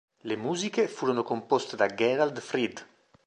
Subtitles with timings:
[0.23, 2.85] Le musiche furono composte da Gerald Fried.